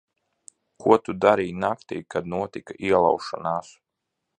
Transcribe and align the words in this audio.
Ko 0.83 0.97
tu 1.03 1.15
darīji 1.27 1.59
naktī, 1.65 2.01
kad 2.15 2.33
notika 2.35 2.81
ielaušanās? 2.91 3.75